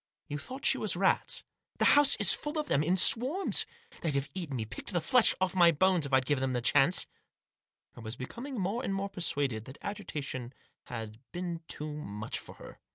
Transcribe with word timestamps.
"You 0.31 0.39
thought 0.39 0.65
she 0.65 0.79
was 0.79 0.95
rats?"" 0.95 1.43
The 1.77 1.85
house 1.93 2.15
is 2.15 2.33
full 2.33 2.57
of 2.57 2.69
them— 2.69 2.81
in 2.83 2.97
swarms! 2.97 3.67
They'd 4.01 4.15
have 4.15 4.29
eaten 4.33 4.55
me— 4.55 4.65
picked 4.65 4.91
the 4.93 4.99
flesh 4.99 5.35
off 5.39 5.53
my 5.53 5.69
bones 5.71 6.05
1— 6.05 6.05
if 6.09 6.13
I'd 6.13 6.25
given 6.25 6.41
them 6.41 6.53
the 6.53 6.59
chance." 6.59 7.05
I 7.95 7.99
was 7.99 8.15
becoming 8.15 8.59
more 8.59 8.83
and 8.83 8.95
more 8.95 9.09
persuaded 9.09 9.65
that 9.65 9.77
agitation 9.83 10.55
had 10.85 11.19
been 11.31 11.61
too 11.67 11.93
much 11.93 12.39
for 12.39 12.55
her. 12.55 12.79